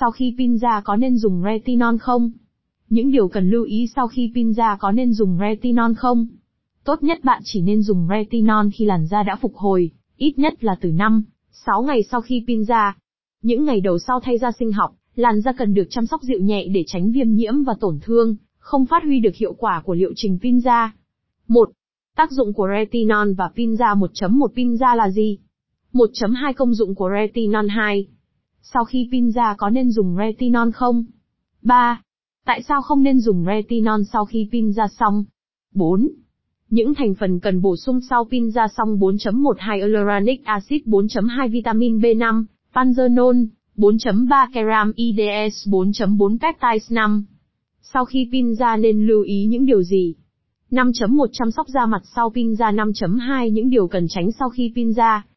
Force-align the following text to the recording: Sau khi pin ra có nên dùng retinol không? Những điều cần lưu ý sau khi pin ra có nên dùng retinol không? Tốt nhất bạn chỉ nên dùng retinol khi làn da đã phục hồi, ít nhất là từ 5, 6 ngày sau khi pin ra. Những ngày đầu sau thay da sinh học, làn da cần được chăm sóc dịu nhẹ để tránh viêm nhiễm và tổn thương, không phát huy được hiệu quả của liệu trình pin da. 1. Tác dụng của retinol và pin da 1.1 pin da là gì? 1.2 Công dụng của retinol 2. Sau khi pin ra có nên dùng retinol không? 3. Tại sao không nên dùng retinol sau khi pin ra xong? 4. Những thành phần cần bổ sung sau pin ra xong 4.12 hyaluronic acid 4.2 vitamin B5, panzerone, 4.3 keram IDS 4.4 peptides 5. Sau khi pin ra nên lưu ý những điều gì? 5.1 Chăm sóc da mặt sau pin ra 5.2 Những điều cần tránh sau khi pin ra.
Sau 0.00 0.10
khi 0.10 0.34
pin 0.38 0.58
ra 0.58 0.80
có 0.84 0.96
nên 0.96 1.16
dùng 1.16 1.42
retinol 1.44 1.96
không? 1.96 2.30
Những 2.88 3.10
điều 3.10 3.28
cần 3.28 3.50
lưu 3.50 3.64
ý 3.64 3.86
sau 3.96 4.08
khi 4.08 4.32
pin 4.34 4.52
ra 4.52 4.76
có 4.80 4.92
nên 4.92 5.12
dùng 5.12 5.38
retinol 5.40 5.92
không? 5.96 6.26
Tốt 6.84 7.02
nhất 7.02 7.24
bạn 7.24 7.42
chỉ 7.44 7.60
nên 7.60 7.82
dùng 7.82 8.08
retinol 8.10 8.66
khi 8.74 8.84
làn 8.84 9.06
da 9.06 9.22
đã 9.22 9.36
phục 9.40 9.56
hồi, 9.56 9.90
ít 10.16 10.38
nhất 10.38 10.64
là 10.64 10.76
từ 10.80 10.90
5, 10.90 11.24
6 11.50 11.82
ngày 11.82 12.02
sau 12.02 12.20
khi 12.20 12.44
pin 12.46 12.64
ra. 12.64 12.96
Những 13.42 13.64
ngày 13.64 13.80
đầu 13.80 13.98
sau 13.98 14.20
thay 14.20 14.38
da 14.38 14.52
sinh 14.58 14.72
học, 14.72 14.94
làn 15.14 15.40
da 15.40 15.52
cần 15.52 15.74
được 15.74 15.86
chăm 15.90 16.06
sóc 16.06 16.22
dịu 16.22 16.40
nhẹ 16.40 16.68
để 16.68 16.84
tránh 16.86 17.12
viêm 17.12 17.30
nhiễm 17.30 17.62
và 17.62 17.74
tổn 17.80 17.98
thương, 18.02 18.36
không 18.58 18.86
phát 18.86 19.02
huy 19.02 19.20
được 19.20 19.34
hiệu 19.34 19.52
quả 19.52 19.82
của 19.84 19.94
liệu 19.94 20.12
trình 20.16 20.38
pin 20.42 20.60
da. 20.60 20.94
1. 21.48 21.70
Tác 22.16 22.30
dụng 22.32 22.52
của 22.52 22.68
retinol 22.78 23.32
và 23.32 23.50
pin 23.56 23.76
da 23.76 23.94
1.1 23.94 24.48
pin 24.56 24.76
da 24.76 24.94
là 24.94 25.10
gì? 25.10 25.38
1.2 25.92 26.52
Công 26.56 26.74
dụng 26.74 26.94
của 26.94 27.10
retinol 27.20 27.66
2. 27.68 28.06
Sau 28.74 28.84
khi 28.84 29.08
pin 29.12 29.30
ra 29.30 29.54
có 29.58 29.70
nên 29.70 29.90
dùng 29.90 30.16
retinol 30.18 30.70
không? 30.74 31.04
3. 31.62 32.02
Tại 32.44 32.62
sao 32.62 32.82
không 32.82 33.02
nên 33.02 33.20
dùng 33.20 33.44
retinol 33.46 34.00
sau 34.12 34.24
khi 34.24 34.48
pin 34.52 34.72
ra 34.72 34.88
xong? 34.88 35.24
4. 35.74 36.08
Những 36.70 36.94
thành 36.94 37.14
phần 37.14 37.40
cần 37.40 37.62
bổ 37.62 37.76
sung 37.76 38.00
sau 38.10 38.24
pin 38.30 38.50
ra 38.50 38.68
xong 38.68 38.98
4.12 38.98 39.76
hyaluronic 39.76 40.44
acid 40.44 40.82
4.2 40.84 41.50
vitamin 41.50 41.98
B5, 41.98 42.44
panzerone, 42.74 43.46
4.3 43.76 44.48
keram 44.54 44.92
IDS 44.96 45.68
4.4 45.68 46.38
peptides 46.38 46.92
5. 46.92 47.24
Sau 47.80 48.04
khi 48.04 48.28
pin 48.32 48.54
ra 48.54 48.76
nên 48.76 49.06
lưu 49.06 49.22
ý 49.22 49.46
những 49.46 49.66
điều 49.66 49.82
gì? 49.82 50.14
5.1 50.70 51.26
Chăm 51.32 51.50
sóc 51.50 51.68
da 51.68 51.86
mặt 51.86 52.02
sau 52.16 52.30
pin 52.30 52.56
ra 52.56 52.72
5.2 52.72 53.48
Những 53.48 53.70
điều 53.70 53.88
cần 53.88 54.06
tránh 54.08 54.32
sau 54.32 54.50
khi 54.50 54.72
pin 54.74 54.92
ra. 54.92 55.24